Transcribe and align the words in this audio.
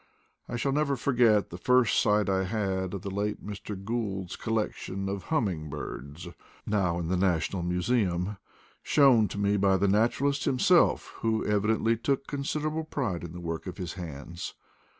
I 0.49 0.55
shall 0.55 0.71
never 0.71 0.95
forget 0.97 1.51
the 1.51 1.59
first 1.59 2.01
sight 2.01 2.27
I 2.27 2.45
had 2.45 2.95
of 2.95 3.03
the 3.03 3.11
late 3.11 3.45
Mr. 3.45 3.75
Gould's 3.85 4.35
collection 4.35 5.07
of 5.07 5.25
humming 5.25 5.69
birds 5.69 6.27
(now 6.65 6.97
in 6.97 7.07
the 7.07 7.15
National 7.15 7.61
Museum), 7.61 8.37
shown 8.81 9.27
to 9.27 9.37
me 9.37 9.57
by 9.57 9.77
the 9.77 9.87
naturalist 9.87 10.45
himself, 10.45 11.13
who 11.21 11.45
evidently 11.45 11.97
took 11.97 12.25
consider 12.25 12.69
able 12.69 12.83
pride 12.85 13.23
in 13.23 13.31
the 13.31 13.39
work 13.39 13.67
of 13.67 13.77
his 13.77 13.93
hands. 13.93 14.55